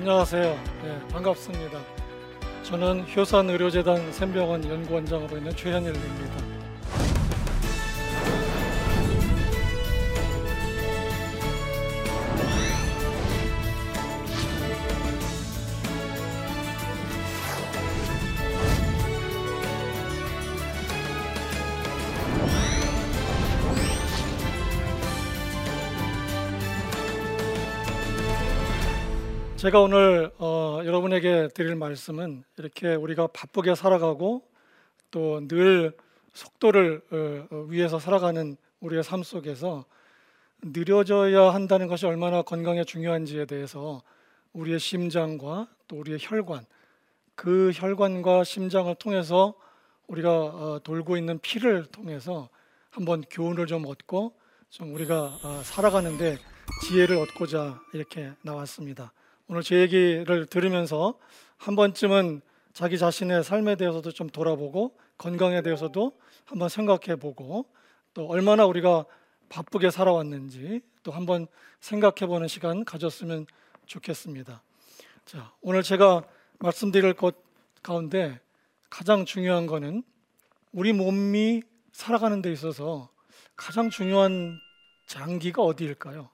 [0.00, 0.58] 안녕하세요.
[0.84, 1.76] 네, 반갑습니다.
[2.62, 6.47] 저는 효산의료재단 샘병원 연구원장으로 있는 최현일입니다.
[29.58, 34.44] 제가 오늘 어, 여러분에게 드릴 말씀은 이렇게 우리가 바쁘게 살아가고
[35.10, 35.96] 또 늘
[36.32, 39.84] 속도를 어, 어, 위해서 살아가는 우리의 삶 속에서
[40.62, 44.00] 느려져야 한다는 것이 얼마나 건강에 중요한지에 대해서
[44.52, 46.64] 우리의 심장과 또 우리의 혈관
[47.34, 49.54] 그 혈관과 심장을 통해서
[50.06, 52.48] 우리가 어, 돌고 있는 피를 통해서
[52.90, 54.36] 한번 교훈을 좀 얻고
[54.70, 56.38] 좀 우리가 어, 살아가는데
[56.84, 59.12] 지혜를 얻고자 이렇게 나왔습니다.
[59.50, 61.18] 오늘 제 얘기를 들으면서
[61.56, 62.42] 한 번쯤은
[62.74, 67.64] 자기 자신의 삶에 대해서도 좀 돌아보고 건강에 대해서도 한번 생각해 보고
[68.12, 69.06] 또 얼마나 우리가
[69.48, 71.46] 바쁘게 살아왔는지 또 한번
[71.80, 73.46] 생각해 보는 시간 가졌으면
[73.86, 74.62] 좋겠습니다.
[75.24, 76.24] 자, 오늘 제가
[76.58, 77.36] 말씀드릴 것
[77.82, 78.38] 가운데
[78.90, 80.02] 가장 중요한 거는
[80.72, 81.62] 우리 몸이
[81.92, 83.08] 살아가는 데 있어서
[83.56, 84.60] 가장 중요한
[85.06, 86.28] 장기가 어디일까요?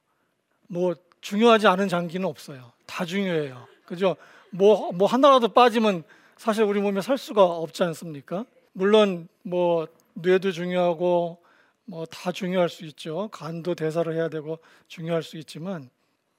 [0.67, 2.73] 뭐 중요하지 않은 장기는 없어요.
[2.85, 3.67] 다 중요해요.
[3.87, 4.15] 그죠?
[4.51, 6.05] 뭐, 뭐 하나라도 빠지면
[6.37, 8.45] 사실 우리 몸에 살 수가 없지 않습니까?
[8.73, 11.43] 물론 뭐 뇌도 중요하고
[11.87, 13.29] 뭐 다 중요할 수 있죠.
[13.29, 14.59] 간도 대사를 해야 되고
[14.89, 15.89] 중요할 수 있지만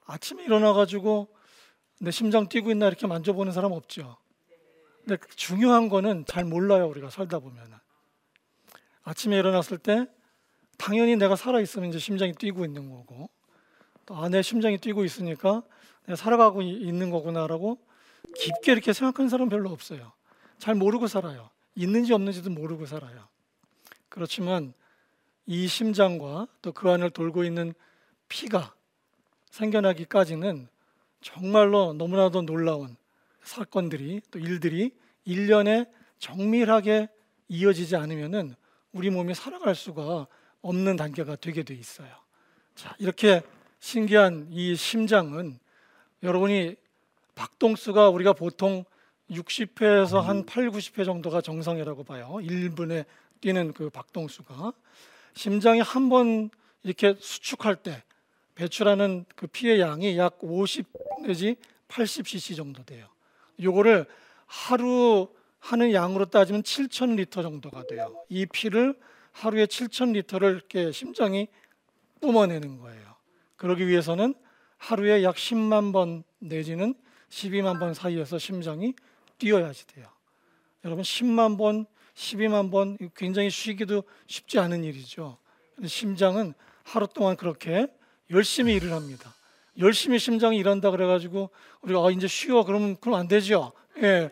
[0.05, 1.29] 아침에 일어나 가지고
[1.99, 4.17] 내 심장 뛰고 있나 이렇게 만져보는 사람 없죠.
[5.03, 7.75] 근데 중요한 거는 잘 몰라요 우리가 살다 보면은
[9.03, 10.05] 아침에 일어났을 때
[10.77, 13.29] 당연히 내가 살아 있으면 이제 심장이 뛰고 있는 거고
[14.05, 15.63] 또 아, 내 심장이 뛰고 있으니까
[16.05, 17.79] 내가 살아가고 있는 거구나라고
[18.37, 20.11] 깊게 이렇게 생각하는 사람 별로 없어요.
[20.57, 21.49] 잘 모르고 살아요.
[21.75, 23.27] 있는지 없는지도 모르고 살아요.
[24.09, 24.73] 그렇지만
[25.45, 27.73] 이 심장과 또 그 안을 돌고 있는
[28.29, 28.73] 피가
[29.51, 30.67] 생겨나기까지는
[31.21, 32.95] 정말로 너무나도 놀라운
[33.43, 34.91] 사건들이 또 일들이
[35.25, 35.85] 일년에
[36.19, 37.09] 정밀하게
[37.47, 38.55] 이어지지 않으면은
[38.91, 40.27] 우리 몸이 살아갈 수가
[40.61, 42.09] 없는 단계가 되게 돼 있어요.
[42.75, 43.43] 자, 이렇게
[43.85, 45.59] 신기한 이 심장은
[46.23, 46.75] 여러분이
[47.35, 48.83] 박동수가 우리가 보통
[49.29, 52.37] 60회에서 한 8, 90회 정도가 정상이라고 봐요.
[52.41, 53.05] 1분에
[53.41, 54.73] 뛰는 그 박동수가
[55.35, 56.49] 심장이 한 번
[56.81, 58.01] 이렇게 수축할 때
[58.55, 60.87] 배출하는 그 피의 양이 약 50
[61.27, 61.55] 내지
[61.87, 63.05] 80cc 정도 돼요.
[63.61, 64.07] 요거를
[64.47, 65.27] 하루
[65.59, 68.25] 하는 양으로 따지면 7천 리터 정도가 돼요.
[68.29, 68.97] 이 피를
[69.31, 71.49] 하루에 7천 리터를 이렇게 심장이
[72.21, 73.04] 뿜어내는 거예요.
[73.57, 74.33] 그러기 위해서는
[74.77, 76.93] 하루에 약 10만 번 내지는
[77.29, 78.93] 12만 번 사이에서 심장이
[79.37, 80.07] 뛰어야지 돼요.
[80.83, 81.85] 여러분 10만 번,
[82.15, 85.37] 12만 번 굉장히 쉬기도 쉽지 않은 일이죠.
[85.85, 87.87] 심장은 하루 동안 그렇게
[88.29, 89.33] 열심히 일을 합니다.
[89.77, 91.49] 열심히 심장이 일한다 그래가지고
[91.81, 93.73] 우리가 아, 이제 쉬어 그러면 그럼 안 되죠.
[94.01, 94.29] 예,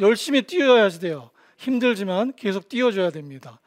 [0.00, 1.30] 열심히 뛰어야지 돼요.
[1.58, 3.60] 힘들지만 계속 뛰어줘야 됩니다.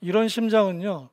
[0.00, 1.08] 이런 심장은요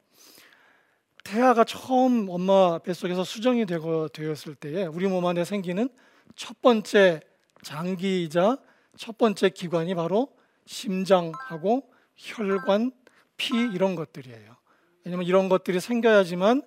[1.28, 5.90] 태아가 처음 엄마 뱃속에서 수정이 되고 되었을 때에 우리 몸 안에 생기는
[6.38, 7.20] 첫 번째
[7.64, 8.58] 장기이자
[8.96, 10.30] 첫 번째 기관이 바로
[10.66, 11.84] 심장하고
[12.16, 12.94] 혈관,
[13.36, 14.56] 피 이런 것들이에요.
[15.04, 16.62] 왜냐하면 이런 것들이 생겨야지만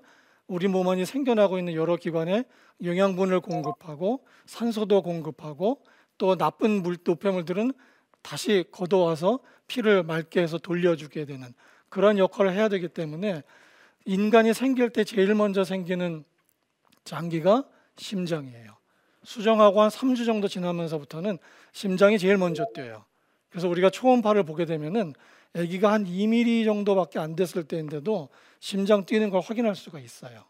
[0.47, 2.45] 우리 몸 안이 생겨나고 있는 여러 기관에
[2.85, 5.81] 영양분을 공급하고 산소도 공급하고
[6.19, 7.73] 또 나쁜 물, 노폐물들은
[8.21, 9.39] 다시 걷어와서
[9.69, 11.55] 피를 맑게 해서 돌려주게 되는
[11.89, 13.43] 그런 역할을 해야 되기 때문에
[14.05, 16.25] 인간이 생길 때 제일 먼저 생기는
[17.05, 17.65] 장기가
[17.97, 18.77] 심장이에요.
[19.25, 21.39] 수정하고 한 3주 정도 지나면서부터는
[21.73, 23.05] 심장이 제일 먼저 뛰어요.
[23.51, 25.13] 그래서 우리가 초음파를 보게 되면은
[25.55, 28.29] 아기가 한 2mm 정도밖에 안 됐을 때인데도
[28.61, 30.45] 심장 뛰는 걸 확인할 수가 있어요.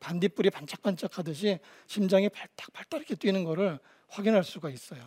[0.00, 3.78] 반딧불이 반짝반짝 하듯이 심장이 발딱발딱 이렇게 뛰는 거를
[4.08, 5.00] 확인할 수가 있어요.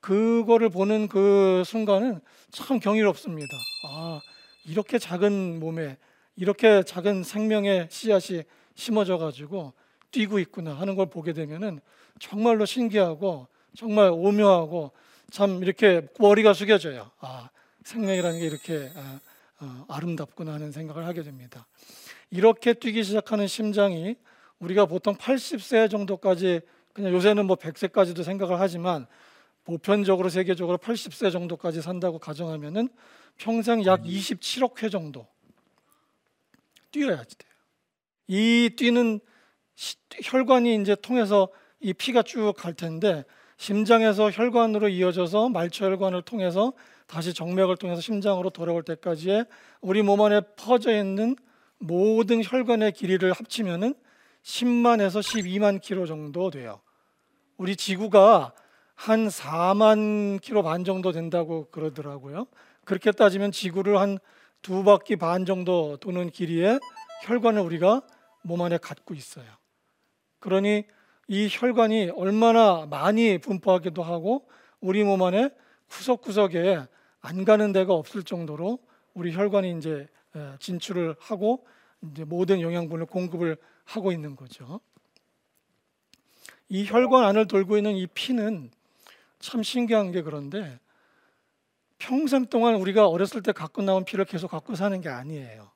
[0.00, 2.20] 그거를 보는 그 순간은
[2.50, 3.54] 참 경이롭습니다.
[3.88, 4.20] 아,
[4.64, 5.98] 이렇게 작은 몸에
[6.40, 8.44] 이렇게 작은 생명의 씨앗이
[8.74, 9.74] 심어져 가지고
[10.10, 11.80] 뛰고 있구나 하는 걸 보게 되면은
[12.18, 13.46] 정말로 신기하고
[13.76, 14.90] 정말 오묘하고
[15.30, 17.10] 참 이렇게 머리가 숙여져요.
[17.20, 17.50] 아,
[17.84, 19.20] 생명이라는 게 이렇게 아,
[19.60, 21.66] 어, 아름답구나 하는 생각을 하게 됩니다.
[22.30, 24.16] 이렇게 뛰기 시작하는 심장이
[24.60, 26.62] 우리가 보통 80세 정도까지
[26.94, 29.06] 그냥 요새는 뭐 100세까지도 생각을 하지만
[29.64, 32.88] 보편적으로 세계적으로 80세 정도까지 산다고 가정하면은
[33.36, 35.26] 평생 약 27억 회 정도
[36.90, 37.50] 뛰어야지 돼요.
[38.28, 39.20] 이 뛰는
[40.22, 41.48] 혈관이 이제 통해서
[41.80, 43.24] 이 피가 쭉 갈 텐데
[43.56, 46.72] 심장에서 혈관으로 이어져서 말초혈관을 통해서
[47.06, 49.46] 다시 정맥을 통해서 심장으로 돌아올 때까지의
[49.80, 51.36] 우리 몸 안에 퍼져 있는
[51.78, 53.94] 모든 혈관의 길이를 합치면은
[54.42, 56.80] 10만에서 12만 킬로 정도 돼요.
[57.56, 58.52] 우리 지구가
[58.94, 62.46] 한 4만 킬로 반 정도 된다고 그러더라고요.
[62.84, 64.18] 그렇게 따지면 지구를 한
[64.62, 66.80] 두 바퀴 반 정도 도는 길이의
[67.22, 68.02] 혈관을 우리가
[68.42, 69.46] 몸 안에 갖고 있어요.
[70.38, 70.84] 그러니
[71.28, 74.48] 이 혈관이 얼마나 많이 분포하기도 하고
[74.80, 75.50] 우리 몸 안에
[75.88, 76.80] 구석구석에
[77.20, 78.78] 안 가는 데가 없을 정도로
[79.14, 81.66] 우리 혈관이 이제 에, 진출을 하고
[82.02, 84.80] 이제 모든 영양분을 공급을 하고 있는 거죠.
[86.68, 88.70] 이 혈관 안을 돌고 있는 이 피는
[89.40, 90.78] 참 신기한 게 그런데
[92.00, 95.70] 평생 동안 우리가 어렸을 때 갖고 나온 피를 계속 갖고 사는 게 아니에요.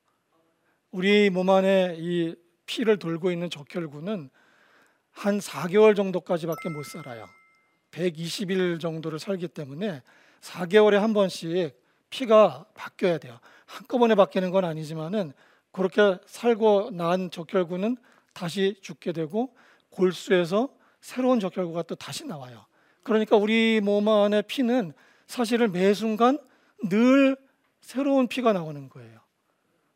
[0.90, 2.34] 우리 몸 안에 이
[2.66, 4.30] 피를 돌고 있는 적혈구는
[5.12, 7.26] 한 4개월 정도까지밖에 못 살아요.
[7.90, 10.02] 120일 정도를 살기 때문에
[10.40, 11.78] 4개월에 한 번씩
[12.08, 13.38] 피가 바뀌어야 돼요.
[13.66, 15.32] 한꺼번에 바뀌는 건 아니지만은
[15.72, 17.98] 그렇게 살고 난 적혈구는
[18.32, 19.54] 다시 죽게 되고
[19.90, 20.70] 골수에서
[21.02, 22.64] 새로운 적혈구가 또 다시 나와요.
[23.02, 24.94] 그러니까 우리 몸 안의 피는
[25.26, 26.38] 사실은 매 순간
[26.88, 27.36] 늘
[27.80, 29.20] 새로운 피가 나오는 거예요.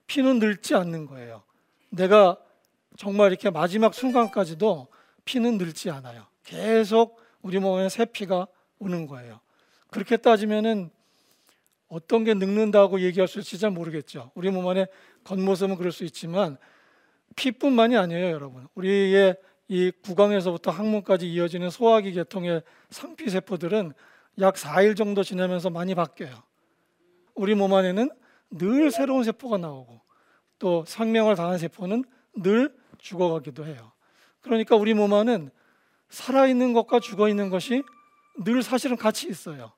[0.06, 1.42] 피는 늙지 않는 거예요.
[1.90, 2.38] 내가
[2.96, 4.88] 정말 이렇게 마지막 순간까지도
[5.24, 6.26] 피는 늙지 않아요.
[6.44, 8.46] 계속 우리 몸에 새 피가
[8.78, 9.40] 오는 거예요.
[9.90, 10.90] 그렇게 따지면은
[11.88, 14.30] 어떤 게 늙는다고 얘기할 수 있을지 잘 모르겠죠.
[14.34, 14.86] 우리 몸 안에
[15.24, 16.58] 겉모습은 그럴 수 있지만
[17.36, 18.68] 피뿐만이 아니에요, 여러분.
[18.74, 19.36] 우리의
[19.68, 23.92] 이 구강에서부터 항문까지 이어지는 소화기 계통의 상피 세포들은
[24.40, 26.42] 약 4일 정도 지나면서 많이 바뀌어요.
[27.34, 28.10] 우리 몸 안에는
[28.50, 30.00] 늘 새로운 세포가 나오고
[30.58, 32.04] 또 생명을 다한 세포는
[32.36, 33.92] 늘 죽어가기도 해요.
[34.40, 35.50] 그러니까 우리 몸 안은
[36.08, 37.82] 살아있는 것과 죽어있는 것이
[38.44, 39.72] 늘 사실은 같이 있어요.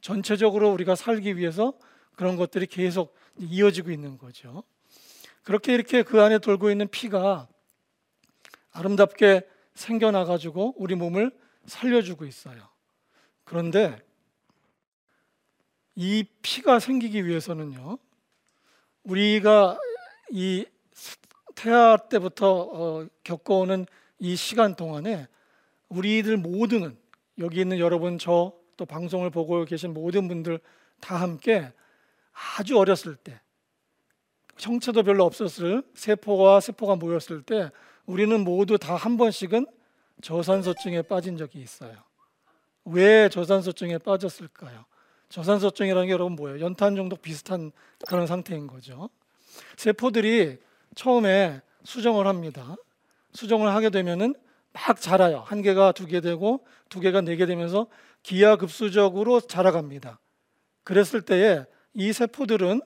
[0.00, 1.72] 전체적으로 우리가 살기 위해서
[2.16, 4.62] 그런 것들이 계속 이어지고 있는 거죠.
[5.42, 7.48] 그렇게 이렇게 그 안에 돌고 있는 피가
[8.72, 11.32] 아름답게 생겨나가지고 우리 몸을
[11.66, 12.69] 살려주고 있어요.
[13.50, 14.00] 그런데
[15.96, 17.98] 이 피가 생기기 위해서는요,
[19.02, 19.76] 우리가
[20.30, 20.64] 이
[21.56, 23.86] 태아 때부터 어, 겪어오는
[24.20, 25.26] 이 시간 동안에
[25.88, 26.96] 우리들 모두는
[27.38, 30.58] 여기 있는 여러분 저 또 방송을 보고 계신 모든 분들
[31.00, 31.70] 다 함께
[32.56, 33.38] 아주 어렸을 때
[34.58, 37.70] 형체도 별로 없었을 세포와 세포가 모였을 때
[38.06, 39.66] 우리는 모두 다 한 번씩은
[40.22, 42.09] 저산소증에 빠진 적이 있어요.
[42.92, 44.84] 왜 저산소증에 빠졌을까요?
[45.28, 46.60] 저산소증이라는 게 여러분 뭐예요?
[46.60, 47.72] 연탄 중독 비슷한
[48.06, 49.08] 그런 상태인 거죠.
[49.76, 50.58] 세포들이
[50.94, 52.76] 처음에 수정을 합니다.
[53.32, 54.34] 수정을 하게 되면은
[54.72, 55.40] 막 자라요.
[55.46, 57.86] 한 개가 두 개 되고 두 개가 네 개 되면서
[58.22, 60.20] 기하급수적으로 자라갑니다.
[60.84, 62.80] 그랬을 때에 이 세포들은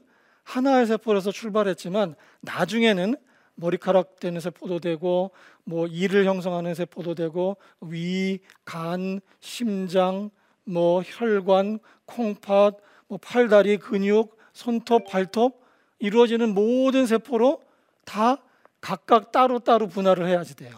[0.45, 3.17] 하나의 세포에서 출발했지만 나중에는
[3.57, 5.31] 머리카락 되는 세포도 되고
[5.65, 10.31] 뭐 이를 형성하는 세포도 되고 위, 간, 심장,
[10.65, 15.61] 뭐 혈관, 콩팥, 뭐 팔다리, 근육, 손톱, 발톱
[15.99, 17.63] 이루어지는 모든 세포로
[18.05, 18.39] 다
[18.81, 20.77] 각각 따로따로 분할을 해야지 돼요.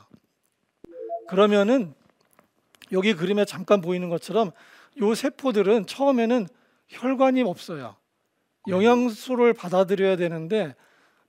[1.28, 1.94] 그러면은
[2.92, 4.52] 여기 그림에 잠깐 보이는 것처럼
[5.00, 6.46] 요 세포들은 처음에는
[6.88, 7.96] 혈관이 없어요.
[8.68, 10.74] 영양소를 받아들여야 되는데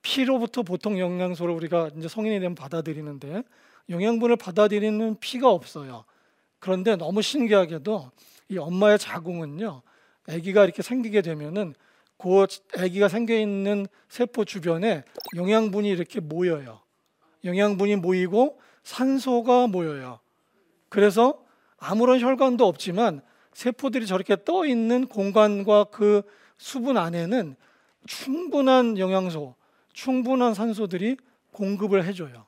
[0.01, 3.43] 피로부터 보통 영양소를 우리가 이제 성인이 되면 받아들이는데
[3.89, 6.05] 영양분을 받아들이는 피가 없어요.
[6.59, 8.11] 그런데 너무 신기하게도
[8.49, 9.81] 이 엄마의 자궁은요.
[10.29, 11.75] 아기가 이렇게 생기게 되면은
[12.17, 12.45] 그
[12.77, 15.03] 아기가 생겨 있는 세포 주변에
[15.35, 16.81] 영양분이 이렇게 모여요.
[17.43, 20.19] 영양분이 모이고 산소가 모여요.
[20.89, 21.43] 그래서
[21.77, 23.21] 아무런 혈관도 없지만
[23.53, 26.23] 세포들이 저렇게 떠 있는 공간과 그
[26.57, 27.55] 수분 안에는
[28.07, 29.55] 충분한 영양소,
[29.97, 31.17] 충분한 산소들이
[31.53, 32.45] 공급을 해줘요.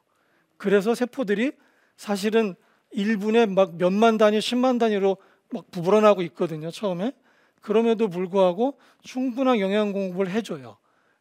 [0.58, 1.54] 그래서 세포들이
[1.98, 2.54] 사실은
[2.94, 5.18] 1분에 막 몇만 단위, 10만 단위로
[5.50, 6.70] 막 부풀어나고 있거든요.
[6.70, 7.12] 처음에.
[7.60, 10.78] 그럼에도 불구하고 충분한 영양 공급을 해줘요.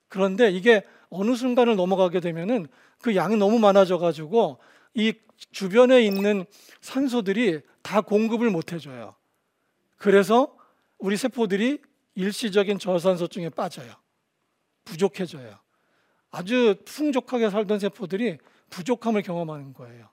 [0.09, 2.67] 그런데 이게 어느 순간을 넘어가게 되면은
[3.01, 4.59] 그 양이 너무 많아져 가지고
[4.93, 5.15] 이
[5.51, 6.45] 주변에 있는
[6.83, 9.15] 산소들이 다 공급을 못 해줘요.
[9.97, 10.55] 그래서
[10.99, 11.81] 우리 세포들이
[12.17, 13.95] 일시적인 저산소증에 빠져요.
[14.85, 15.68] 부족해져요.
[16.31, 18.39] 아주 풍족하게 살던 세포들이
[18.71, 20.09] 부족함을 경험하는 거예요.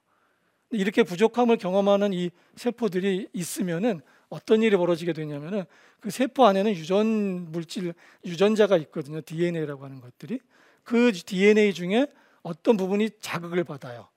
[0.70, 5.64] 이렇게 부족함을 경험하는 이 세포들이 있으면은 어떤 일이 벌어지게 되냐면은
[6.00, 7.94] 그 세포 안에는 유전 물질
[8.24, 9.20] 유전자가 있거든요.
[9.20, 10.40] DNA라고 하는 것들이
[10.82, 12.06] 그 DNA 중에
[12.42, 14.08] 어떤 부분이 자극을 받아요.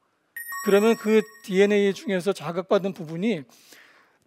[0.65, 3.43] 그러면 그 DNA 중에서 자극받은 부분이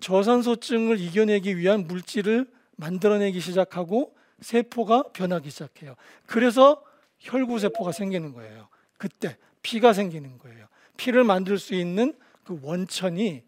[0.01, 5.95] 저산소증을 이겨내기 위한 물질을 만들어내기 시작하고 세포가 변하기 시작해요.
[6.27, 6.83] 그래서
[7.23, 8.69] 혈구 세포가 생기는 거예요.
[8.99, 10.67] 그때 피가 생기는 거예요.
[10.97, 12.15] 피를 만들 수 있는
[12.45, 13.43] 그 원천이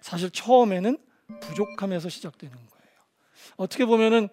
[0.00, 0.98] 사실 처음에는
[1.40, 2.96] 부족함에서 시작되는 거예요.
[3.56, 4.28] 어떻게 보면은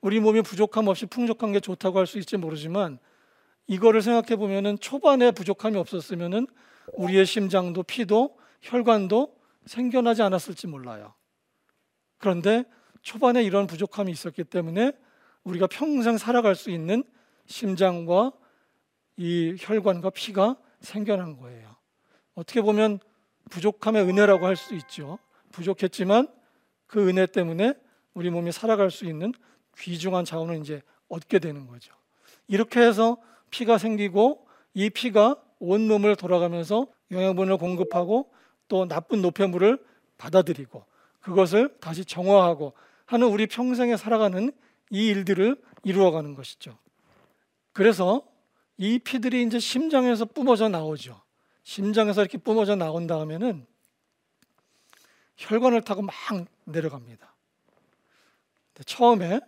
[0.00, 2.98] 우리 몸이 부족함 없이 풍족한 게 좋다고 할 수 있지 모르지만
[3.66, 6.46] 이거를 생각해 보면은 초반에 부족함이 없었으면은
[6.92, 11.14] 우리의 심장도 피도 혈관도 생겨나지 않았을지 몰라요.
[12.18, 12.64] 그런데
[13.02, 14.92] 초반에 이런 부족함이 있었기 때문에
[15.42, 17.02] 우리가 평생 살아갈 수 있는
[17.46, 18.32] 심장과
[19.16, 21.76] 이 혈관과 피가 생겨난 거예요.
[22.34, 22.98] 어떻게 보면
[23.50, 25.18] 부족함의 은혜라고 할 수 있죠.
[25.52, 26.28] 부족했지만
[26.86, 27.74] 그 은혜 때문에
[28.14, 29.32] 우리 몸이 살아갈 수 있는
[29.78, 31.92] 귀중한 자원을 이제 얻게 되는 거죠.
[32.48, 33.16] 이렇게 해서
[33.50, 38.30] 피가 생기고 이 피가 온 몸을 돌아가면서 영양분을 공급하고
[38.68, 39.82] 또 나쁜 노폐물을
[40.18, 40.84] 받아들이고
[41.20, 42.74] 그것을 다시 정화하고
[43.06, 44.52] 하는 우리 평생에 살아가는
[44.90, 46.76] 이 일들을 이루어가는 것이죠.
[47.76, 48.26] 그래서
[48.78, 51.20] 이 피들이 이제 심장에서 뿜어져 나오죠.
[51.62, 53.66] 심장에서 이렇게 뿜어져 나온 다음에는
[55.36, 56.14] 혈관을 타고 막
[56.64, 57.34] 내려갑니다.
[58.86, 59.40] 처음에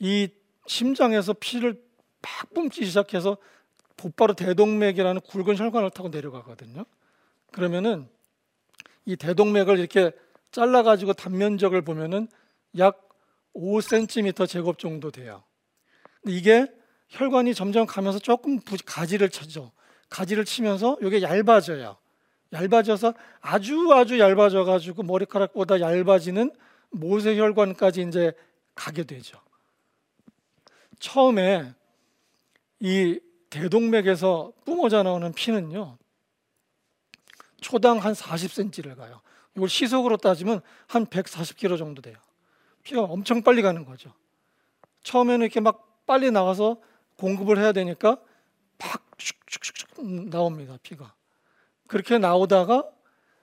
[0.00, 0.28] 이
[0.66, 1.80] 심장에서 피를
[2.20, 3.36] 막 뿜기 시작해서
[4.02, 6.84] 곧바로 대동맥이라는 굵은 혈관을 타고 내려가거든요.
[7.52, 8.08] 그러면은
[9.04, 10.10] 이 대동맥을 이렇게
[10.50, 12.26] 잘라 가지고 단면적을 보면은
[12.78, 13.08] 약
[13.54, 15.44] 5cm 제곱 정도 돼요.
[16.26, 16.66] 이게
[17.08, 19.72] 혈관이 점점 가면서 조금 가지를 쳐죠.
[20.10, 21.96] 가지를 치면서 이게 얇아져요.
[22.52, 26.52] 얇아져서 아주 아주 얇아져 가지고 머리카락보다 얇아지는
[26.90, 28.32] 모세혈관까지 이제
[28.74, 29.38] 가게 되죠.
[30.98, 31.74] 처음에
[32.80, 35.96] 이 대동맥에서 뿜어져 나오는 피는요.
[37.60, 39.20] 초당 한 40cm를 가요.
[39.56, 42.16] 이걸 시속으로 따지면 한 140km 정도 돼요.
[42.82, 44.12] 피가 엄청 빨리 가는 거죠.
[45.02, 46.78] 처음에는 이렇게 막 빨리 나와서
[47.18, 48.18] 공급을 해야 되니까
[48.78, 50.78] 팍 슉슉슉 나옵니다.
[50.82, 51.14] 피가.
[51.88, 52.84] 그렇게 나오다가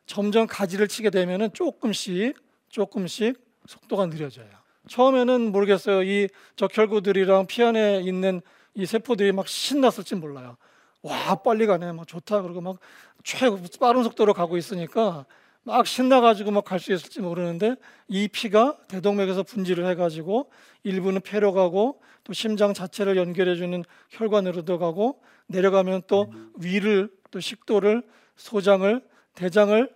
[0.05, 2.37] 점점 가지를 치게 되면은 조금씩
[2.69, 4.47] 조금씩 속도가 느려져요.
[4.87, 6.03] 처음에는 모르겠어요.
[6.03, 8.41] 이 적혈구들이랑 피 안에 있는
[8.73, 10.57] 이 세포들이 막 신났을지 몰라요.
[11.01, 12.79] 와 빨리 가네, 막 좋다 그러고 막
[13.23, 15.25] 최고 빠른 속도로 가고 있으니까
[15.65, 17.75] 막 신나가지고 막 갈 수 있을지 모르는데
[18.07, 20.51] 이 피가 대동맥에서 분질을 해가지고
[20.83, 28.03] 일부는 폐로 가고 또 심장 자체를 연결해주는 혈관으로도 가고 내려가면 또 위를 또 식도를
[28.35, 29.01] 소장을
[29.35, 29.89] 대장을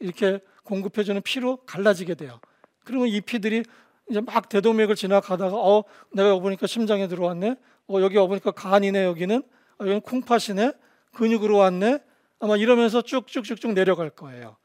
[0.00, 2.40] 이렇게 공급해주는 피로 갈라지게 돼요.
[2.84, 3.62] 그러면 이 피들이
[4.10, 7.56] 이제 막 대동맥을 지나가다가 어 내가 보니까 심장에 들어왔네.
[7.88, 9.36] 어 여기 와보니까 간이네 여기는.
[9.38, 10.72] 어, 여기는 콩팥이네.
[11.12, 11.98] 근육으로 왔네.
[12.40, 14.56] 아마 이러면서 쭉쭉쭉쭉 내려갈 거예요.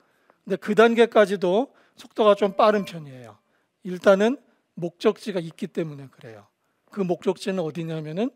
[0.49, 3.37] 근데 그 단계까지도 속도가 좀 빠른 편이에요.
[3.83, 4.35] 일단은
[4.73, 6.47] 목적지가 있기 때문에 그래요.
[6.89, 8.31] 그 목적지는 어디냐면은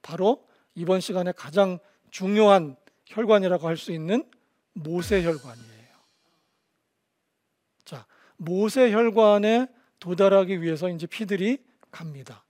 [0.00, 1.78] 바로 이번 시간에 가장
[2.10, 4.24] 중요한 혈관이라고 할 수 있는
[4.72, 5.96] 모세혈관이에요.
[7.84, 8.06] 자,
[8.38, 9.66] 모세혈관에
[9.98, 11.58] 도달하기 위해서 이제 피들이
[11.90, 12.42] 갑니다.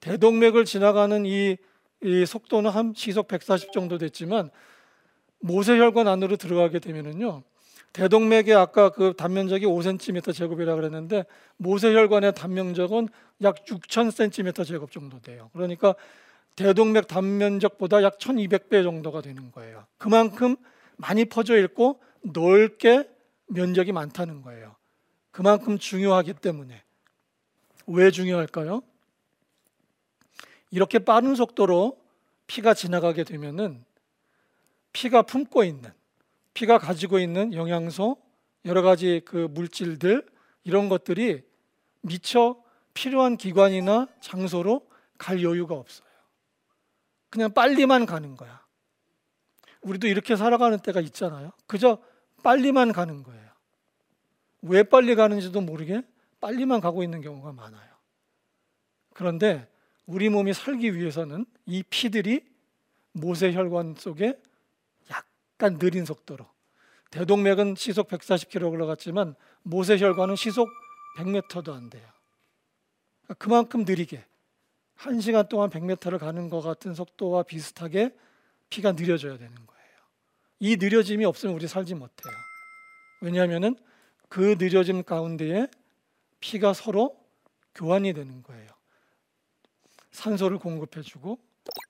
[0.00, 1.56] 대동맥을 지나가는 이,
[2.02, 4.50] 이 속도는 한 시속 140 정도 됐지만
[5.38, 7.44] 모세혈관 안으로 들어가게 되면은요.
[7.92, 11.24] 대동맥의 아까 그 단면적이 5cm 제곱이라 그랬는데
[11.56, 13.08] 모세혈관의 단면적은
[13.42, 15.50] 약 6,000cm 제곱 정도 돼요.
[15.52, 15.94] 그러니까
[16.56, 19.86] 대동맥 단면적보다 약 1,200배 정도가 되는 거예요.
[19.98, 20.56] 그만큼
[20.96, 23.08] 많이 퍼져 있고 넓게
[23.46, 24.76] 면적이 많다는 거예요.
[25.30, 26.82] 그만큼 중요하기 때문에
[27.86, 28.82] 왜 중요할까요?
[30.70, 31.98] 이렇게 빠른 속도로
[32.46, 33.84] 피가 지나가게 되면은
[34.92, 35.92] 피가 품고 있는
[36.60, 38.18] 피가 가지고 있는 영양소
[38.66, 40.26] 여러 가지 그 물질들
[40.62, 41.42] 이런 것들이
[42.02, 42.62] 미처
[42.92, 44.86] 필요한 기관이나 장소로
[45.16, 46.10] 갈 여유가 없어요.
[47.30, 48.62] 그냥 빨리만 가는 거야.
[49.80, 51.52] 우리도 이렇게 살아가는 때가 있잖아요.
[51.66, 51.96] 그저
[52.42, 53.50] 빨리만 가는 거예요.
[54.60, 56.02] 왜 빨리 가는지도 모르게
[56.42, 57.90] 빨리만 가고 있는 경우가 많아요.
[59.14, 59.66] 그런데
[60.04, 62.44] 우리 몸이 살기 위해서는 이 피들이
[63.12, 64.38] 모세혈관 속에
[65.60, 66.46] 약간 느린 속도로
[67.10, 70.70] 대동맥은 시속 140km 올라갔지만 모세혈관은 시속
[71.18, 72.08] 100m도 안 돼요.
[73.24, 74.24] 그러니까 그만큼 느리게
[74.96, 78.16] 1시간 동안 100m를 가는 것 같은 속도와 비슷하게
[78.70, 79.90] 피가 느려져야 되는 거예요.
[80.60, 82.32] 이 느려짐이 없으면 우리 살지 못해요.
[83.20, 83.76] 왜냐하면
[84.30, 85.68] 그 느려짐 가운데에
[86.40, 87.18] 피가 서로
[87.74, 88.66] 교환이 되는 거예요.
[90.12, 91.38] 산소를 공급해주고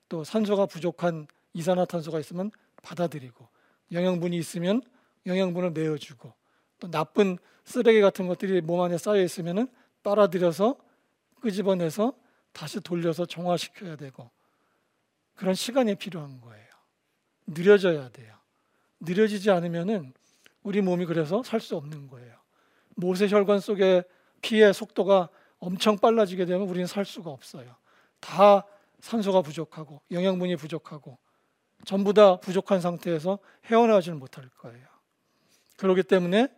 [0.09, 2.51] 또 산소가 부족한 이산화탄소가 있으면
[2.83, 3.60] 받아들이고
[3.93, 4.83] 영양분이 있으면
[5.27, 6.33] 영양분을 내어주고
[6.79, 9.69] 또 나쁜 쓰레기 같은 것들이 몸 안에 쌓여 있으면은
[10.03, 10.77] 빨아들여서
[11.41, 12.15] 끄집어내서
[12.53, 14.31] 다시 돌려서 정화시켜야 되고
[15.35, 16.67] 그런 시간이 필요한 거예요.
[17.47, 18.35] 느려져야 돼요.
[19.01, 20.13] 느려지지 않으면은
[20.63, 22.35] 우리 몸이 그래서 살 수 없는 거예요.
[22.97, 24.05] 모세혈관 속의
[24.43, 25.29] 피의 속도가
[25.59, 27.77] 엄청 빨라지게 되면 우리는 살 수가 없어요.
[28.21, 28.67] 다
[29.01, 31.19] 산소가 부족하고 영양분이 부족하고
[31.85, 34.87] 전부 다 부족한 상태에서 헤어나오지는 못할 거예요.
[35.77, 36.49] 그렇기 때문에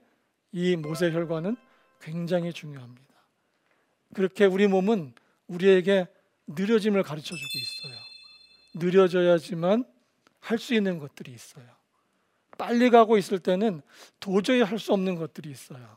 [0.53, 1.57] 이 모세 혈관은
[2.01, 3.13] 굉장히 중요합니다.
[4.15, 5.15] 그렇게 우리 몸은
[5.47, 6.07] 우리에게
[6.49, 7.95] 느려짐을 가르쳐 주고 있어요.
[8.75, 9.85] 느려져야지만
[10.41, 11.65] 할 수 있는 것들이 있어요.
[12.59, 13.81] 빨리 가고 있을 때는
[14.19, 15.97] 도저히 할 수 없는 것들이 있어요.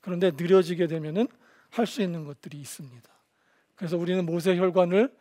[0.00, 1.26] 그런데 느려지게 되면은
[1.70, 3.10] 할 수 있는 것들이 있습니다.
[3.74, 5.14] 그래서 우리는 모세 혈관을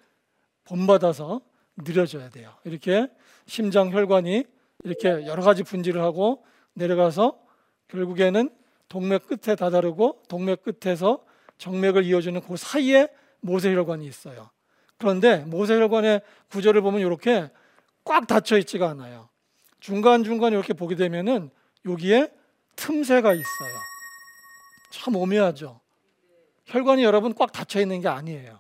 [0.66, 1.42] 본받아서
[1.78, 2.54] 느려져야 돼요.
[2.64, 3.08] 이렇게
[3.46, 4.46] 심장 혈관이
[4.84, 6.44] 이렇게 여러 가지 분지를 하고
[6.74, 7.40] 내려가서
[7.88, 8.50] 결국에는
[8.90, 11.24] 동맥 끝에 다다르고 동맥 끝에서
[11.58, 13.08] 정맥을 이어주는 그 사이에
[13.42, 14.50] 모세혈관이 있어요.
[14.98, 17.50] 그런데 모세혈관의 구조를 보면 이렇게
[18.04, 19.30] 꽉 닫혀 있지가 않아요.
[19.80, 21.50] 중간 중간 이렇게 보게 되면은
[21.86, 22.32] 여기에
[22.76, 23.74] 틈새가 있어요.
[24.92, 25.80] 참 오묘하죠.
[26.66, 28.60] 혈관이 여러분 꽉 닫혀 있는 게 아니에요.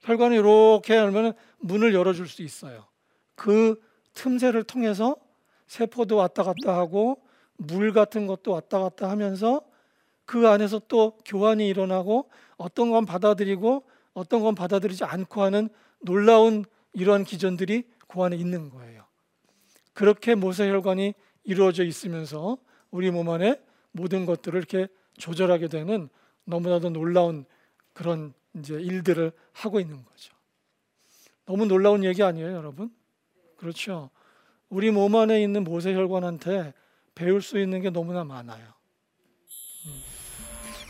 [0.00, 2.86] 혈관이 이렇게 열면 문을 열어줄 수 있어요.
[3.34, 3.80] 그
[4.14, 5.16] 틈새를 통해서
[5.66, 7.22] 세포도 왔다 갔다 하고
[7.56, 9.62] 물 같은 것도 왔다 갔다 하면서
[10.24, 15.68] 그 안에서 또 교환이 일어나고 어떤 건 받아들이고 어떤 건 받아들이지 않고 하는
[16.00, 19.04] 놀라운 이러한 기전들이 그 안에 있는 거예요.
[19.92, 22.58] 그렇게 모세혈관이 이루어져 있으면서
[22.90, 23.60] 우리 몸 안에
[23.92, 26.08] 모든 것들을 이렇게 조절하게 되는
[26.44, 27.44] 너무나도 놀라운
[27.92, 30.34] 그런 이제 일들을 하고 있는 거죠.
[31.46, 32.94] 너무 놀라운 얘기 아니에요, 여러분?
[33.56, 34.10] 그렇죠.
[34.68, 36.72] 우리 몸 안에 있는 모세혈관한테
[37.14, 38.64] 배울 수 있는 게 너무나 많아요.
[39.86, 40.02] 음.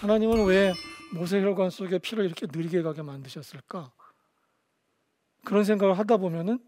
[0.01, 0.73] 하나님은 왜
[1.15, 3.91] 모세혈관 속에 피를 이렇게 느리게 가게 만드셨을까?
[5.45, 6.59] 그런 생각을 하다 보면은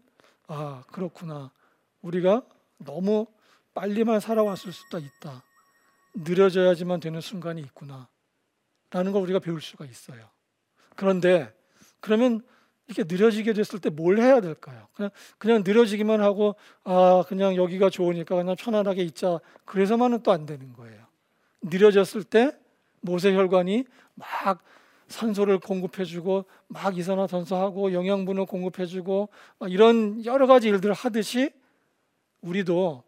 [0.47, 1.51] 아 그렇구나.
[2.01, 2.43] 우리가
[2.79, 3.27] 너무
[3.73, 5.43] 빨리만 살아왔을 수도 있다.
[6.15, 8.09] 느려져야지만 되는 순간이 있구나.
[8.89, 10.29] 라는 걸 우리가 배울 수가 있어요.
[10.95, 11.53] 그런데
[11.99, 12.41] 그러면
[12.87, 14.87] 이렇게 느려지게 됐을 때 뭘 해야 될까요?
[14.93, 19.39] 그냥 그냥 느려지기만 하고 아 그냥 여기가 좋으니까 그냥 편안하게 있자.
[19.65, 21.05] 그래서만은 또 안 되는 거예요.
[21.61, 22.51] 느려졌을 때
[23.01, 24.63] 모세혈관이 막
[25.07, 29.29] 산소를 공급해주고 막 이산화탄소하고 영양분을 공급해주고
[29.67, 31.51] 이런 여러 가지 일들을 하듯이
[32.41, 33.03] 우리도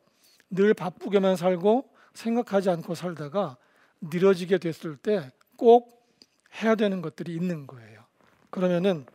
[0.52, 3.58] 늘 바쁘게만 살고 생각하지 않고 살다가
[4.02, 5.95] 느려지게 됐을 때 꼭
[6.62, 8.04] 해야 되는 것들이 있는 거예요.
[8.50, 9.06] 그러면은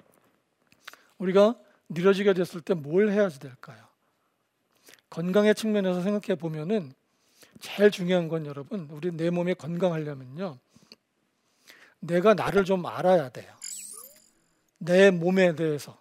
[1.18, 1.57] 우리가
[1.88, 3.79] 느려지게 됐을 때 뭘 해야 될까요?
[5.09, 6.92] 건강의 측면에서 생각해 보면은
[7.61, 10.59] 제일 중요한 건 여러분, 우리 내 몸이 건강하려면요.
[12.00, 13.53] 내가 나를 좀 알아야 돼요.
[14.79, 16.00] 내 몸에 대해서.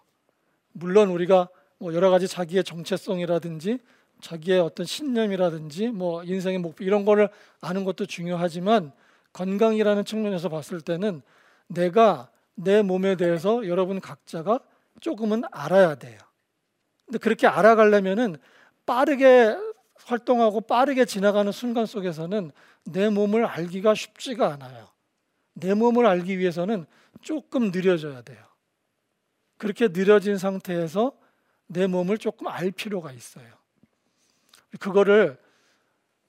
[0.72, 1.48] 물론 우리가
[1.78, 3.78] 뭐 여러 가지 자기의 정체성이라든지
[4.20, 7.28] 자기의 어떤 신념이라든지 뭐 인생의 목표 이런 거를
[7.60, 8.92] 아는 것도 중요하지만
[9.32, 11.22] 건강이라는 측면에서 봤을 때는
[11.68, 14.60] 내가 내 몸에 대해서 여러분 각자가
[15.00, 16.18] 조금은 알아야 돼요.
[17.06, 18.36] 근데 그렇게 알아가려면은
[18.86, 19.56] 빠르게
[20.04, 22.50] 활동하고 빠르게 지나가는 순간 속에서는
[22.84, 24.88] 내 몸을 알기가 쉽지가 않아요.
[25.54, 26.86] 내 몸을 알기 위해서는
[27.20, 28.42] 조금 느려져야 돼요.
[29.56, 31.12] 그렇게 느려진 상태에서
[31.66, 33.46] 내 몸을 조금 알 필요가 있어요.
[34.78, 35.38] 그거를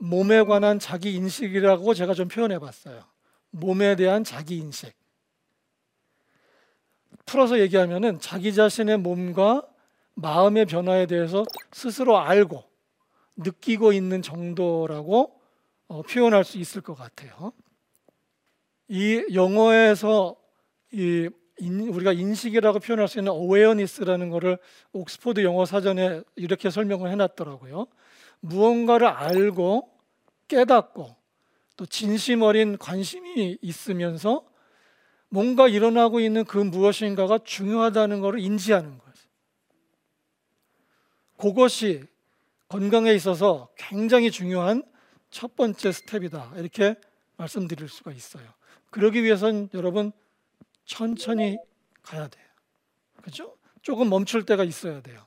[0.01, 3.03] 몸에 관한 자기 인식이라고 제가 좀 표현해 봤어요.
[3.51, 4.93] 몸에 대한 자기 인식.
[7.27, 9.61] 풀어서 얘기하면은 자기 자신의 몸과
[10.15, 12.63] 마음의 변화에 대해서 스스로 알고
[13.37, 15.39] 느끼고 있는 정도라고
[15.87, 17.53] 어, 표현할 수 있을 것 같아요.
[18.87, 20.35] 이 영어에서
[20.93, 24.57] 이 인, 우리가 인식이라고 표현할 수 있는 awareness라는 것을
[24.93, 27.85] 옥스포드 영어 사전에 이렇게 설명을 해놨더라고요.
[28.39, 29.90] 무언가를 알고
[30.51, 31.15] 깨닫고
[31.77, 34.45] 또 진심 어린 관심이 있으면서
[35.29, 39.29] 뭔가 일어나고 있는 그 무엇인가가 중요하다는 것을 인지하는 거죠.
[41.37, 42.03] 그것이
[42.67, 44.83] 건강에 있어서 굉장히 중요한
[45.29, 46.53] 첫 번째 스텝이다.
[46.57, 46.95] 이렇게
[47.37, 48.43] 말씀드릴 수가 있어요.
[48.89, 50.11] 그러기 위해선 여러분
[50.83, 51.57] 천천히
[52.01, 52.45] 가야 돼요.
[53.21, 53.55] 그렇죠?
[53.81, 55.25] 조금 멈출 때가 있어야 돼요.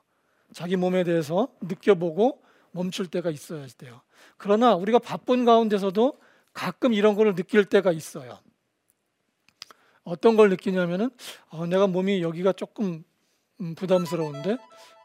[0.52, 4.02] 자기 몸에 대해서 느껴보고 멈출 때가 있어야 돼요.
[4.36, 6.18] 그러나 우리가 바쁜 가운데서도
[6.52, 8.38] 가끔 이런 걸 느낄 때가 있어요.
[10.04, 11.10] 어떤 걸 느끼냐면은
[11.48, 13.04] 어, 내가 몸이 여기가 조금
[13.60, 14.58] 음, 부담스러운데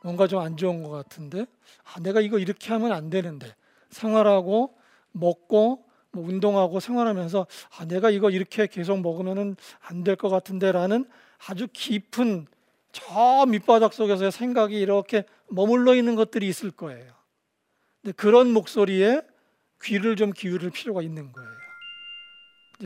[0.03, 1.45] 뭔가 좀 안 좋은 것 같은데
[1.83, 3.53] 아, 내가 이거 이렇게 하면 안 되는데
[3.89, 4.75] 생활하고
[5.11, 11.05] 먹고 뭐 운동하고 생활하면서 아, 내가 이거 이렇게 계속 먹으면은 안 될 것 같은데라는
[11.47, 12.47] 아주 깊은
[12.91, 17.13] 저 밑바닥 속에서의 생각이 이렇게 머물러 있는 것들이 있을 거예요.
[18.01, 19.21] 근데 그런 목소리에
[19.83, 21.49] 귀를 좀 기울일 필요가 있는 거예요.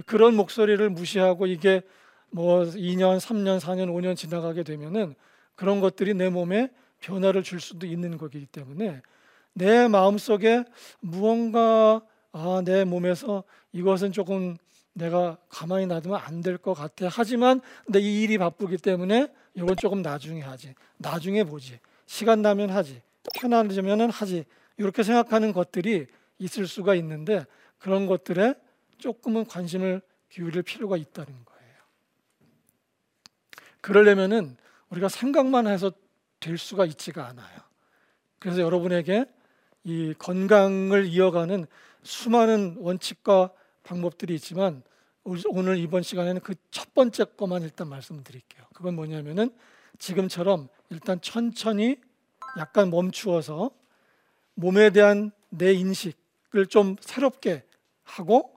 [0.05, 1.81] 그런 목소리를 무시하고 이게
[2.31, 5.13] 뭐 2년, 3년, 4년, 5년 지나가게 되면은
[5.55, 9.01] 그런 것들이 내 몸에 변화를 줄 수도 있는 거기 때문에
[9.53, 10.63] 내 마음속에
[10.99, 14.57] 무언가 아, 내 몸에서 이것은 조금
[14.93, 17.07] 내가 가만히 놔두면 안 될 것 같아.
[17.11, 20.73] 하지만 근데 이 일이 바쁘기 때문에 이건 조금 나중에 하지.
[20.97, 21.79] 나중에 보지.
[22.07, 23.01] 시간 나면 하지.
[23.35, 24.45] 편안해지면은 하지.
[24.77, 26.07] 이렇게 생각하는 것들이
[26.39, 27.45] 있을 수가 있는데
[27.77, 28.55] 그런 것들에
[28.97, 31.73] 조금은 관심을 기울일 필요가 있다는 거예요.
[33.81, 34.57] 그러려면은
[34.89, 35.91] 우리가 생각만 해서
[36.39, 37.59] 될 수가 있지가 않아요.
[38.39, 39.25] 그래서 여러분에게
[39.83, 41.65] 이 건강을 이어가는
[42.03, 43.51] 수많은 원칙과
[43.83, 44.83] 방법들이 있지만
[45.23, 46.53] 오늘 이번 시간에는 그
[46.93, 48.65] 첫 번째 것만 일단 말씀드릴게요.
[48.73, 49.49] 그건 뭐냐면은
[49.97, 51.97] 지금처럼 일단 천천히
[52.57, 53.71] 약간 멈추어서
[54.55, 57.63] 몸에 대한 내 인식을 좀 새롭게
[58.03, 58.53] 하고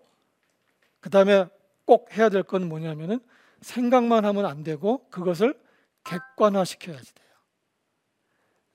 [1.01, 1.47] 그 다음에
[1.85, 3.21] 꼭 해야 될 건 뭐냐면은
[3.61, 5.59] 생각만 하면 안 되고 그것을
[6.05, 7.27] 객관화 시켜야지 돼요.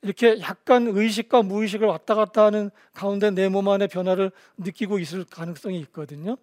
[0.02, 5.78] 이렇게 약간 의식과 무의식을 왔다 갔다 하는 가운데 내 몸 안의 변화를 느끼고 있을 가능성이
[5.80, 6.36] 있거든요.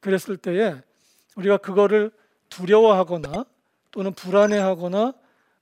[0.00, 0.74] 그랬을 때에
[1.36, 2.10] 우리가 그거를
[2.50, 3.46] 두려워하거나
[3.90, 5.14] 또는 불안해하거나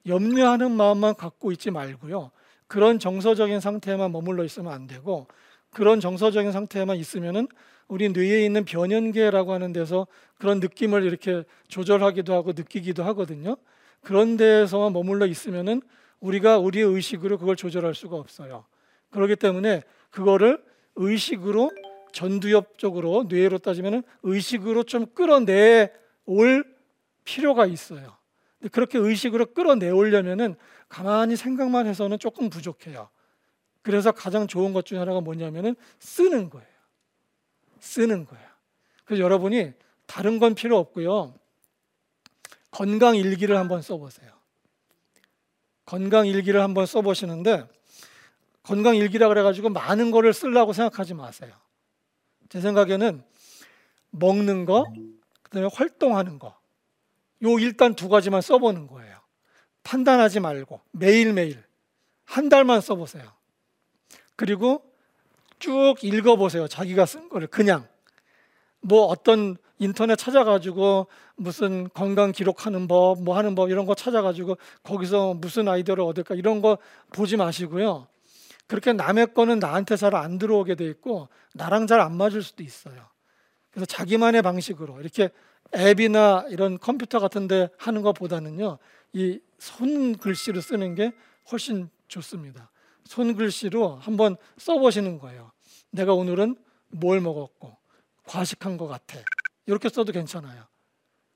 [0.07, 2.33] 염려하는 마음만 갖고 있지 말고요.
[2.71, 5.27] 그런 정서적인 상태에만 머물러 있으면 안 되고
[5.71, 7.49] 그런 정서적인 상태에만 있으면은
[7.89, 10.07] 우리 뇌에 있는 변연계라고 하는 데서
[10.39, 13.57] 그런 느낌을 이렇게 조절하기도 하고 느끼기도 하거든요.
[14.03, 15.83] 그런 데에서만 머물러 있으면은
[16.21, 18.67] 우리가 우리의 의식으로 그걸 조절할 수가 없어요.
[19.11, 20.63] 그렇기 때문에 그거를
[20.95, 21.73] 의식으로
[22.13, 25.91] 전두엽 쪽으로 뇌로 따지면 의식으로 좀 끌어내
[26.25, 26.65] 올
[27.25, 28.20] 필요가 있어요.
[28.73, 30.57] 그렇게 의식으로 끌어내오려면은
[30.89, 33.09] 가만히 생각만 해서는 조금 부족해요.
[33.83, 36.69] 그래서 가장 좋은 것 중에 하나가 뭐냐면은 쓰는 거예요.
[37.79, 38.47] 쓰는 거예요.
[39.05, 39.73] 그래서 여러분이
[40.07, 41.35] 다른 건 필요 없고요.
[42.71, 44.31] 건강 일기를 한번 써보세요.
[45.87, 47.67] 건강 일기를 한번 써보시는데
[48.63, 51.53] 건강 일기라 그래가지고 많은 거를 쓰려고 생각하지 마세요.
[52.49, 53.25] 제 생각에는
[54.11, 54.85] 먹는 거,
[55.43, 56.60] 그다음에 활동하는 거,
[57.43, 59.19] 요 일단 두 가지만 써보는 거예요.
[59.83, 61.63] 판단하지 말고 매일매일
[62.25, 63.25] 한 달만 써보세요.
[64.37, 64.83] 그리고
[65.59, 66.69] 쭉 읽어보세요.
[66.69, 67.87] 자기가 쓴 거를 그냥
[68.81, 75.35] 뭐 어떤 인터넷 찾아가지고 무슨 건강 기록하는 법, 뭐 하는 법 이런 거 찾아가지고 거기서
[75.35, 76.79] 무슨 아이디어를 얻을까 이런 거
[77.13, 78.07] 보지 마시고요.
[78.67, 83.09] 그렇게 남의 거는 나한테 잘 안 들어오게 돼 있고 나랑 잘 안 맞을 수도 있어요.
[83.71, 85.31] 그래서 자기만의 방식으로 이렇게
[85.75, 88.79] 앱이나 이런 컴퓨터 같은데 하는 것보다는요,
[89.13, 91.13] 이 손글씨로 쓰는 게
[91.51, 92.71] 훨씬 좋습니다.
[93.05, 95.53] 손글씨로 한번 써보시는 거예요.
[95.91, 96.57] 내가 오늘은
[96.89, 97.77] 뭘 먹었고
[98.25, 99.19] 과식한 것 같아.
[99.67, 100.65] 이렇게 써도 괜찮아요.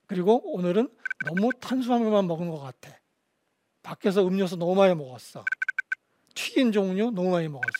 [0.07, 0.89] 그리고 오늘은
[1.25, 2.97] 너무 탄수화물만 먹은 것 같아.
[3.83, 5.43] 밖에서 음료수 너무 많이 먹었어.
[6.33, 7.71] 튀긴 종류 너무 많이 먹었어.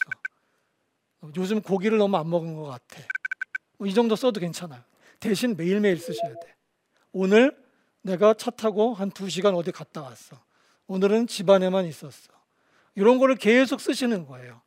[1.37, 3.01] 요즘 고기를 너무 안 먹은 것 같아.
[3.77, 4.81] 뭐 이 정도 써도 괜찮아요.
[5.19, 6.55] 대신 매일매일 쓰셔야 돼.
[7.11, 7.55] 오늘
[8.01, 10.37] 내가 차 타고 한 두 시간 어디 갔다 왔어.
[10.87, 12.31] 오늘은 집안에만 있었어.
[12.95, 14.61] 이런 거를 계속 쓰시는 거예요.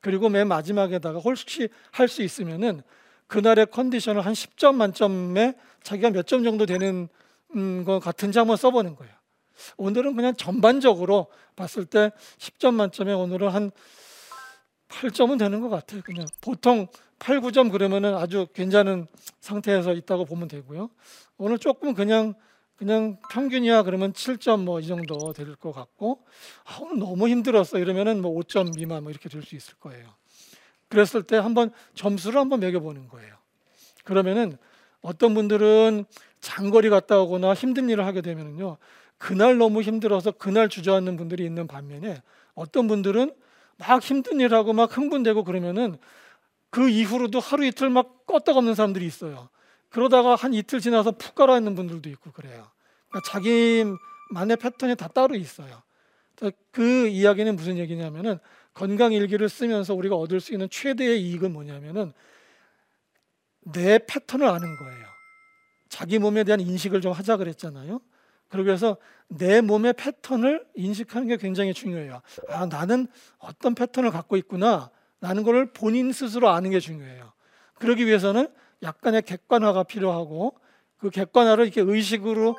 [0.00, 2.82] 그리고 맨 마지막에다가 혹시 할 수 있으면은
[3.28, 7.08] 그날의 컨디션을 한 10점 만점에 자기가 몇 점 정도 되는
[7.54, 9.12] 음, 것 같은지 한번 써보는 거예요.
[9.76, 13.70] 오늘은 그냥 전반적으로 봤을 때 10점 만점에 오늘은 한
[14.88, 16.02] 8점은 되는 것 같아요.
[16.02, 16.88] 그냥 보통
[17.20, 19.06] 8, 9점 그러면은 아주 괜찮은
[19.40, 20.90] 상태에서 있다고 보면 되고요.
[21.38, 22.34] 오늘 조금 그냥
[22.76, 26.24] 그냥 평균이야 그러면 7점 뭐 이 정도 될 것 같고
[26.64, 30.08] 아, 오늘 너무 힘들었어 이러면은 뭐 5점 미만 뭐 이렇게 될 수 있을 거예요.
[30.88, 33.34] 그랬을 때 한번 점수를 한번 매겨보는 거예요.
[34.04, 34.56] 그러면은
[35.02, 36.06] 어떤 분들은
[36.40, 38.78] 장거리 갔다 오거나 힘든 일을 하게 되면은요
[39.18, 42.22] 그날 너무 힘들어서 그날 주저앉는 분들이 있는 반면에
[42.54, 43.30] 어떤 분들은
[43.76, 45.98] 막 힘든 일하고 막 흥분되고 그러면은
[46.70, 49.48] 그 이후로도 하루 이틀 막 껐다 없는 사람들이 있어요.
[49.88, 52.70] 그러다가 한 이틀 지나서 푹 가라앉는 분들도 있고 그래요.
[53.08, 55.82] 그러니까 자기만의 패턴이 다 따로 있어요.
[56.70, 58.38] 그 이야기는 무슨 얘기냐면은
[58.72, 62.12] 건강 일기를 쓰면서 우리가 얻을 수 있는 최대의 이익은 뭐냐면은
[63.60, 65.06] 내 패턴을 아는 거예요.
[65.88, 68.00] 자기 몸에 대한 인식을 좀 하자 그랬잖아요.
[68.48, 68.96] 그래서
[69.28, 72.22] 내 몸의 패턴을 인식하는 게 굉장히 중요해요.
[72.48, 73.06] 아, 나는
[73.38, 74.90] 어떤 패턴을 갖고 있구나.
[75.20, 77.32] 라는 것을 본인 스스로 아는 게 중요해요.
[77.74, 78.48] 그러기 위해서는
[78.82, 80.54] 약간의 객관화가 필요하고
[80.96, 82.56] 그 객관화를 이렇게 의식으로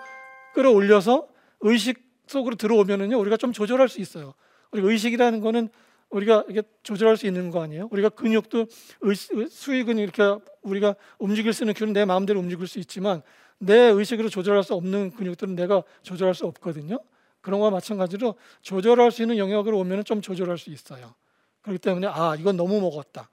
[0.53, 1.27] 끌어올려서
[1.61, 4.33] 의식 속으로 들어오면은요 우리가 좀 조절할 수 있어요.
[4.71, 5.69] 우리 의식이라는 거는
[6.09, 7.87] 우리가 이게 조절할 수 있는 거 아니에요?
[7.91, 8.67] 우리가 근육도
[9.49, 10.23] 수익은 이렇게
[10.61, 13.21] 우리가 움직일 수 있는 근육은 내 마음대로 움직일 수 있지만
[13.57, 16.99] 내 의식으로 조절할 수 없는 근육들은 내가 조절할 수 없거든요.
[17.41, 21.15] 그런 거와 마찬가지로 조절할 수 있는 영역으로 오면 좀 조절할 수 있어요.
[21.61, 23.29] 그렇기 때문에 아 이건 너무 먹었다.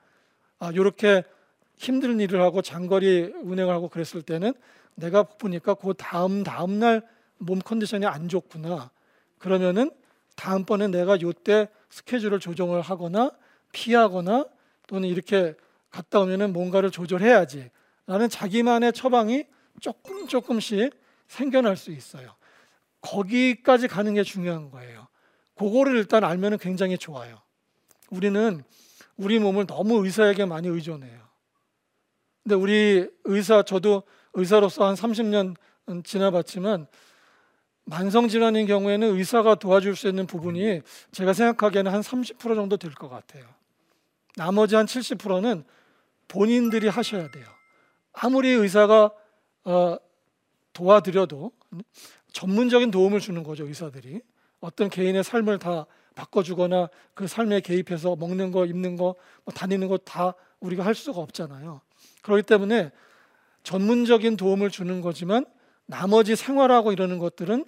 [0.59, 1.23] 아 이렇게
[1.77, 4.53] 힘든 일을 하고 장거리 운행을 하고 그랬을 때는
[4.95, 8.91] 내가 보니까 그 다음 다음 날 몸 컨디션이 안 좋구나.
[9.39, 9.91] 그러면은
[10.37, 13.31] 다음번에 내가 요때 스케줄을 조정을 하거나
[13.73, 14.47] 피하거나
[14.87, 15.55] 또는 이렇게
[15.91, 17.71] 갔다 오면은 뭔가를 조절해야지.
[18.07, 19.45] 라는 자기만의 처방이
[19.81, 20.93] 조금 조금씩
[21.29, 22.35] 생겨날 수 있어요.
[23.01, 25.09] 거기까지 가는 게 중요한 거예요.
[25.55, 27.41] 그거를 일단 알면 굉장히 좋아요.
[28.11, 28.63] 우리는
[29.17, 31.21] 우리 몸을 너무 의사에게 많이 의존해요.
[32.43, 35.57] 근데 우리 의사, 저도 의사로서 한 30년
[36.05, 36.87] 지나봤지만
[37.85, 43.09] 만성 질환인 경우에는 의사가 도와줄 수 있는 부분이 제가 생각하기에는 한 30% 정도 될 것
[43.09, 43.45] 같아요.
[44.37, 45.65] 나머지 한 70%는
[46.29, 47.47] 본인들이 하셔야 돼요.
[48.13, 49.11] 아무리 의사가
[49.65, 49.97] 어,
[50.73, 51.51] 도와드려도
[52.33, 54.21] 전문적인 도움을 주는 거죠 의사들이
[54.61, 55.87] 어떤 개인의 삶을 다
[56.19, 61.21] 바꿔주거나 그 삶에 개입해서 먹는 거, 입는 거, 뭐 다니는 거 다 우리가 할 수가
[61.21, 61.81] 없잖아요.
[62.23, 62.91] 그렇기 때문에
[63.63, 65.47] 전문적인 도움을 주는 거지만
[65.87, 67.65] 나머지 생활하고 이러는 것들은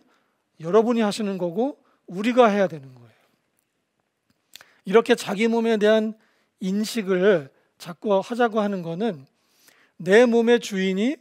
[0.59, 3.11] 여러분이 하시는 거고 우리가 해야 되는 거예요.
[4.85, 6.19] 이렇게 자기 몸에 대한
[6.59, 9.27] 인식을 자꾸 하자고 하는 거는
[9.97, 11.17] 내 몸의 주인이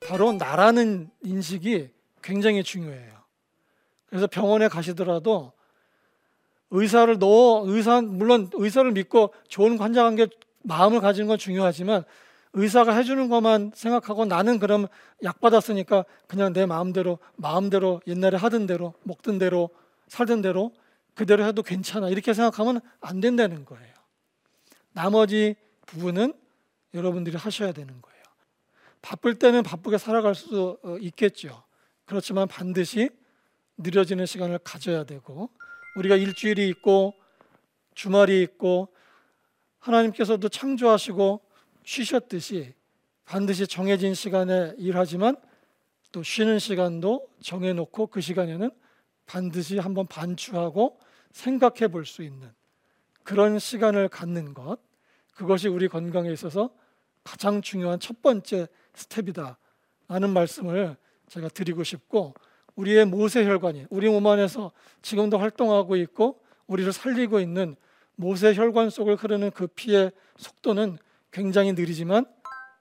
[0.00, 1.90] 바로 나라는 인식이
[2.22, 3.22] 굉장히 중요해요.
[4.06, 5.52] 그래서 병원에 가시더라도
[6.72, 10.26] 의사를 너 의사 물론 의사를 믿고 좋은 환자 관계
[10.62, 12.04] 마음을 가지는 건 중요하지만
[12.54, 14.86] 의사가 해주는 것만 생각하고 나는 그럼
[15.22, 19.70] 약 받았으니까 그냥 내 마음대로 마음대로 옛날에 하던 대로 먹던 대로
[20.08, 20.72] 살던 대로
[21.14, 23.92] 그대로 해도 괜찮아 이렇게 생각하면 안 된다는 거예요.
[24.92, 25.56] 나머지
[25.86, 26.32] 부분은
[26.94, 28.22] 여러분들이 하셔야 되는 거예요.
[29.02, 31.62] 바쁠 때는 바쁘게 살아갈 수 어, 있겠죠.
[32.06, 33.10] 그렇지만 반드시
[33.76, 35.50] 느려지는 시간을 가져야 되고
[35.96, 37.14] 우리가 일주일이 있고
[37.94, 38.88] 주말이 있고
[39.78, 41.40] 하나님께서도 창조하시고
[41.84, 42.74] 쉬셨듯이
[43.24, 45.36] 반드시 정해진 시간에 일하지만
[46.12, 48.70] 또 쉬는 시간도 정해놓고 그 시간에는
[49.26, 50.98] 반드시 한번 반추하고
[51.32, 52.52] 생각해 볼 수 있는
[53.22, 54.78] 그런 시간을 갖는 것
[55.34, 56.70] 그것이 우리 건강에 있어서
[57.24, 59.58] 가장 중요한 첫 번째 스텝이다
[60.08, 60.96] 라는 말씀을
[61.28, 62.34] 제가 드리고 싶고
[62.76, 67.76] 우리의 모세 혈관이 우리 몸 안에서 지금도 활동하고 있고 우리를 살리고 있는
[68.16, 70.98] 모세 혈관 속을 흐르는 그 피의 속도는
[71.30, 72.26] 굉장히 느리지만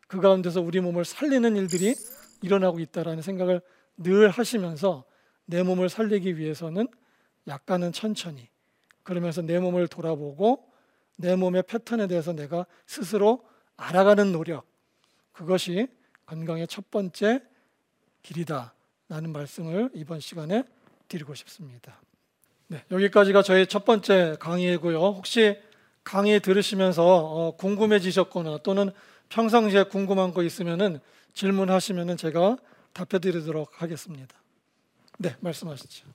[0.08, 1.95] 그 가운데서 우리 몸을 살리는 일들이
[2.41, 3.62] 일어나고 있다라는 생각을
[3.97, 5.06] 늘 하시면서
[5.45, 6.88] 내 몸을 살리기 위해서는
[7.47, 8.49] 약간은 천천히
[9.04, 10.69] 그러면서 내 몸을 돌아보고
[11.17, 13.45] 내 몸의 패턴에 대해서 내가 스스로
[13.77, 14.65] 알아가는 노력
[15.32, 15.88] 그것이
[16.25, 17.41] 건강의 첫 번째
[18.21, 18.73] 길이다
[19.12, 20.63] 라는 말씀을 이번 시간에
[21.10, 22.00] 드리고 싶습니다.
[22.67, 25.00] 네, 여기까지가 저희 첫 번째 강의이고요.
[25.00, 25.58] 혹시
[26.06, 28.89] 강의 들으시면서 어, 궁금해지셨거나 또는
[29.28, 31.02] 평상시에 궁금한 거 있으면은
[31.34, 32.56] 질문하시면은 제가
[32.93, 34.34] 답해 드리도록 하겠습니다.
[35.17, 36.08] 네, 말씀하시죠.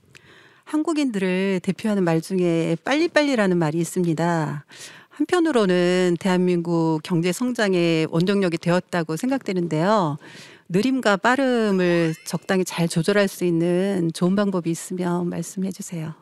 [0.65, 4.65] 한국인들을 대표하는 말 중에 빨리빨리라는 말이 있습니다.
[5.11, 10.17] 한편으로는 대한민국 경제 성장의 원동력이 되었다고 생각되는데요.
[10.69, 16.15] 느림과 빠름을 적당히 잘 조절할 수 있는 좋은 방법이 있으면 말씀해 주세요.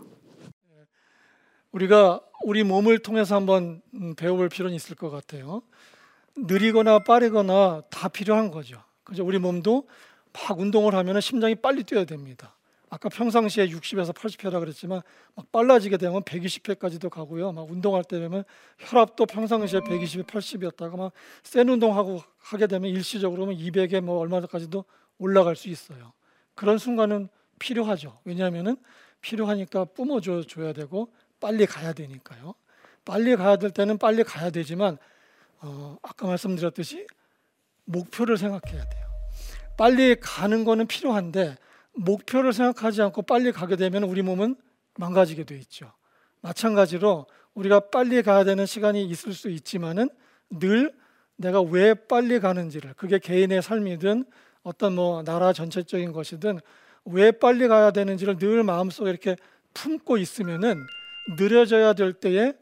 [1.73, 5.63] 우리가 우리 몸을 통해서 한번 음, 배워볼 필요는 있을 것 같아요.
[6.37, 8.83] 느리거나 빠르거나 다 필요한 거죠.
[9.03, 9.25] 그죠?
[9.25, 9.89] 우리 몸도
[10.33, 12.55] 막 운동을 하면 심장이 빨리 뛰어야 됩니다.
[12.95, 15.03] 아까 평상시에 60에서 80회라 그랬지만
[15.35, 17.51] 막 빨라지게 되면 120회까지도 가고요.
[17.51, 18.45] 막 운동할 때 되면
[18.79, 24.85] 혈압도 평상시에 120에 80이었다가 막 센 운동하고 하게 되면 일시적으로 200에 뭐 얼마까지도
[25.19, 26.13] 올라갈 수 있어요.
[26.55, 27.29] 그런 순간은
[27.59, 28.21] 필요하죠.
[28.25, 28.77] 왜냐하면은
[29.21, 32.55] 필요하니까 뿜어줘 줘야 되고 빨리 가야 되니까요.
[33.05, 34.99] 빨리 가야 될 때는 빨리 가야 되지만
[35.61, 37.09] 어, 아까 말씀드렸듯이
[37.87, 39.07] 목표를 생각해야 돼요.
[39.77, 41.57] 빨리 가는 거는 필요한데
[41.95, 44.57] 목표를 생각하지 않고 빨리 가게 되면 우리 몸은
[44.97, 45.93] 망가지게 돼 있죠.
[46.41, 50.09] 마찬가지로 우리가 빨리 가야 되는 시간이 있을 수 있지만은
[50.51, 50.93] 늘
[51.37, 54.25] 내가 왜 빨리 가는지를 그게 개인의 삶이든
[54.63, 56.61] 어떤 뭐 나라 전체적인 것이든
[57.07, 59.37] 왜 빨리 가야 되는지를 늘 마음속에 이렇게
[59.75, 60.77] 품고 있으면은
[61.37, 62.55] 느려져야 될 때에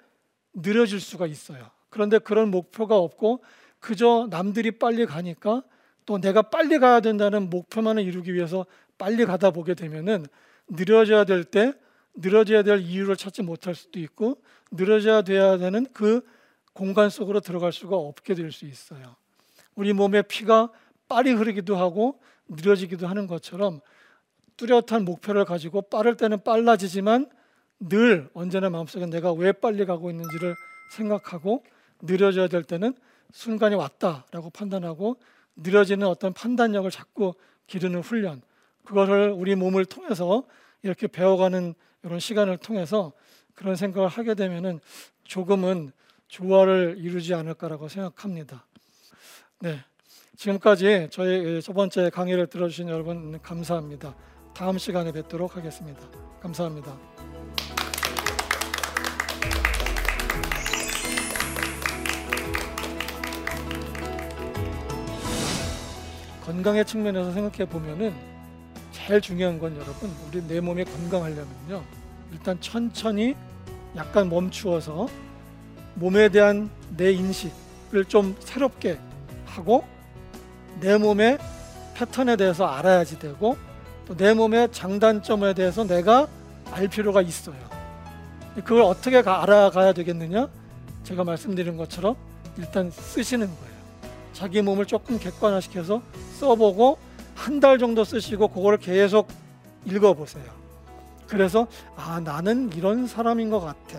[0.55, 1.71] 느려질 수가 있어요.
[1.91, 3.43] 그런데 그런 목표가 없고
[3.79, 5.63] 그저 남들이 빨리 가니까
[6.07, 8.67] 또 내가 빨리 가야 된다는 목표만을 이루기 위해서
[8.99, 10.27] 빨리 가다 보게 되면은
[10.69, 11.75] 느려져야 될때
[12.15, 16.23] 늘어져야 될 이유를 찾지 못할 수도 있고 늘어져야 돼야 되는 그
[16.73, 19.17] 공간 속으로 들어갈 수가 없게 될 수 있어요.
[19.75, 20.71] 우리 몸의 피가
[21.09, 23.81] 빨리 흐르기도 하고 느려지기도 하는 것처럼
[24.57, 27.29] 뚜렷한 목표를 가지고 빠를 때는 빨라지지만
[27.81, 30.55] 늘 언제나 마음속에 내가 왜 빨리 가고 있는지를
[30.93, 31.65] 생각하고
[32.03, 32.95] 느려져야 될 때는
[33.33, 35.17] 순간이 왔다라고 판단하고
[35.57, 37.35] 느려지는 어떤 판단력을 자꾸
[37.67, 38.43] 기르는 훈련
[38.85, 40.45] 그거를 우리 몸을 통해서
[40.83, 43.13] 이렇게 배워가는 이런 시간을 통해서
[43.55, 44.81] 그런 생각을 하게 되면은
[45.25, 45.93] 조금은
[46.29, 48.67] 조화를 이루지 않을까라고 생각합니다.
[49.61, 49.79] 네,
[50.37, 54.17] 지금까지 저희 첫 번째 강의를 들어주신 여러분 감사합니다.
[54.55, 56.01] 다음 시간에 뵙도록 하겠습니다.
[56.41, 57.32] 감사합니다.
[66.53, 68.13] 건강의 측면에서 생각해 보면은
[68.93, 71.83] 제일 중요한 건 여러분 우리 내 몸이 건강하려면요
[72.31, 73.35] 일단 천천히
[73.97, 75.09] 약간 멈추어서
[75.95, 78.99] 몸에 대한 내 인식을 좀 새롭게
[79.47, 79.85] 하고
[80.79, 81.39] 내 몸의
[81.95, 83.57] 패턴에 대해서 알아야지 되고
[84.07, 86.29] 또 내 몸의 장단점에 대해서 내가
[86.71, 87.57] 알 필요가 있어요.
[88.57, 90.49] 그걸 어떻게 알아가야 되겠느냐?
[91.05, 92.15] 제가 말씀드린 것처럼
[92.59, 93.73] 일단 쓰시는 거예요.
[94.35, 96.03] 자기 몸을 조금 객관화시켜서
[96.47, 96.99] 써보고
[97.37, 99.29] 한 달 정도 쓰시고 그거를 계속
[99.87, 100.45] 읽어보세요.
[101.29, 103.99] 그래서 아 나는 이런 사람인 것 같아.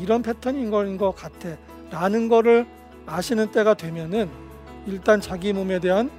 [0.00, 1.56] 이런 패턴인 것 같아.
[1.90, 2.66] 라는 거를
[3.06, 4.30] 아시는 때가 되면은
[4.86, 6.10] 일단 자기 몸에 대한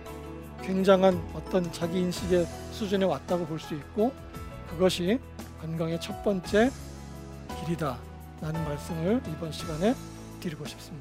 [0.63, 4.11] 굉장한 어떤 자기 인식의 수준에 왔다고 볼 수 있고
[4.69, 5.19] 그것이
[5.61, 6.71] 건강의 첫 번째
[7.63, 7.97] 길이다.
[8.41, 9.93] 라는 말씀을 이번 시간에
[10.39, 11.00] 드리고 싶습니다.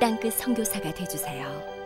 [0.00, 1.79] 땅끝 선교사가 되주세요.